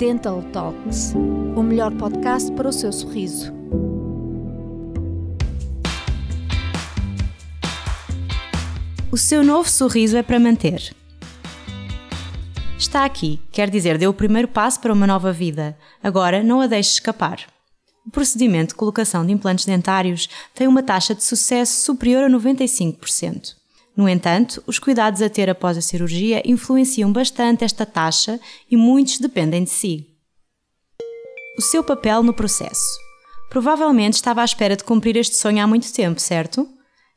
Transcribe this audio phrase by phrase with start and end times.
[0.00, 1.12] Dental Talks,
[1.54, 3.52] o melhor podcast para o seu sorriso.
[9.12, 10.96] O seu novo sorriso é para manter.
[12.78, 15.76] Está aqui, quer dizer, deu o primeiro passo para uma nova vida.
[16.02, 17.46] Agora não a deixe escapar.
[18.06, 23.59] O procedimento de colocação de implantes dentários tem uma taxa de sucesso superior a 95%.
[23.96, 29.18] No entanto, os cuidados a ter após a cirurgia influenciam bastante esta taxa e muitos
[29.18, 30.06] dependem de si.
[31.58, 32.98] O seu papel no processo.
[33.50, 36.68] Provavelmente estava à espera de cumprir este sonho há muito tempo, certo?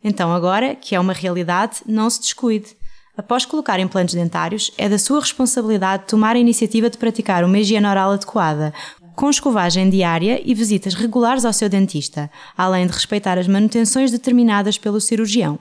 [0.03, 2.75] Então, agora, que é uma realidade, não se descuide.
[3.15, 7.85] Após colocar implantes dentários, é da sua responsabilidade tomar a iniciativa de praticar uma higiene
[7.85, 8.73] oral adequada,
[9.15, 14.79] com escovagem diária e visitas regulares ao seu dentista, além de respeitar as manutenções determinadas
[14.79, 15.59] pelo cirurgião.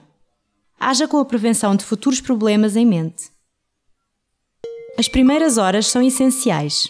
[0.83, 3.31] Haja com a prevenção de futuros problemas em mente.
[4.97, 6.87] As primeiras horas são essenciais.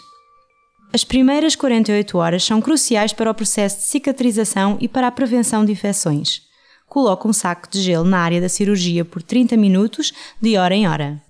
[0.92, 5.64] As primeiras 48 horas são cruciais para o processo de cicatrização e para a prevenção
[5.64, 6.42] de infecções
[6.94, 10.86] coloque um saco de gelo na área da cirurgia por 30 minutos, de hora em
[10.86, 11.20] hora.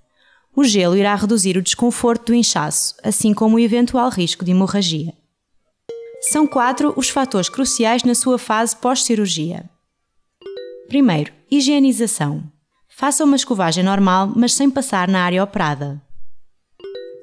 [0.55, 5.11] O gelo irá reduzir o desconforto do inchaço, assim como o eventual risco de hemorragia.
[6.21, 9.67] São quatro os fatores cruciais na sua fase pós-cirurgia.
[10.87, 12.43] Primeiro, higienização.
[12.97, 16.01] Faça uma escovagem normal, mas sem passar na área operada.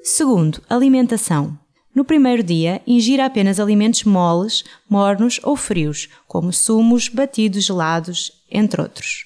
[0.03, 1.57] Segundo, alimentação.
[1.95, 8.83] No primeiro dia, ingira apenas alimentos moles, mornos ou frios, como sumos, batidos gelados, entre
[8.83, 9.25] outros.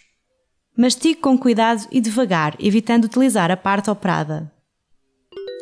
[0.78, 4.50] Mastigue com cuidado e devagar, evitando utilizar a parte operada.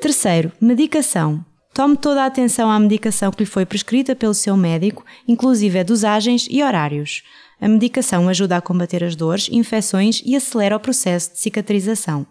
[0.02, 1.44] Terceiro, medicação.
[1.74, 5.84] Tome toda a atenção à medicação que lhe foi prescrita pelo seu médico, inclusive a
[5.84, 7.24] dosagens e horários.
[7.60, 12.26] A medicação ajuda a combater as dores, infecções e acelera o processo de cicatrização.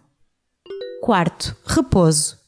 [1.01, 2.39] Quarto, repouso.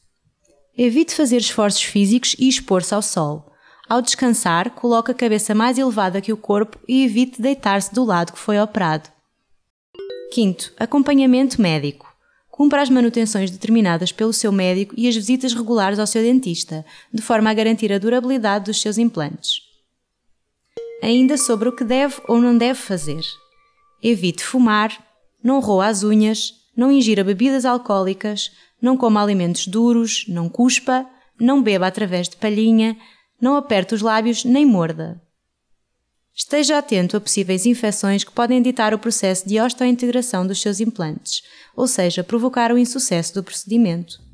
[0.77, 3.51] Evite fazer esforços físicos e expor-se ao sol.
[3.89, 8.33] Ao descansar, coloque a cabeça mais elevada que o corpo e evite deitar-se do lado
[8.33, 9.09] que foi operado.
[10.31, 12.11] Quinto, acompanhamento médico.
[12.49, 17.21] Cumpra as manutenções determinadas pelo seu médico e as visitas regulares ao seu dentista, de
[17.21, 19.66] forma a garantir a durabilidade dos seus implantes.
[21.07, 23.21] Ainda sobre o que deve ou não deve fazer.
[24.03, 24.91] Evite fumar,
[25.41, 28.51] não roa as unhas, não ingira bebidas alcoólicas,
[28.81, 31.09] não coma alimentos duros, não cuspa,
[31.39, 32.97] não beba através de palhinha,
[33.39, 35.21] não aperte os lábios nem morda.
[36.35, 41.41] Esteja atento a possíveis infecções que podem ditar o processo de osteointegração dos seus implantes,
[41.73, 44.26] ou seja, provocar o insucesso do procedimento.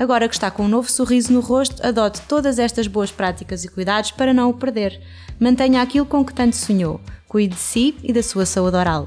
[0.00, 3.68] Agora que está com um novo sorriso no rosto, adote todas estas boas práticas e
[3.68, 4.98] cuidados para não o perder.
[5.38, 6.98] Mantenha aquilo com que tanto sonhou.
[7.28, 9.06] Cuide de si e da sua saúde oral.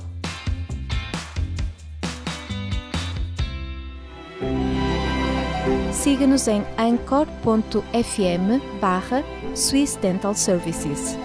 [5.92, 9.24] Siga-nos em anchor.fm barra
[9.56, 11.18] Swiss Dental Services.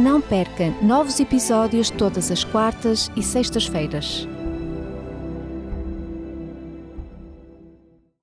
[0.00, 4.26] Não perca novos episódios todas as quartas e sextas-feiras.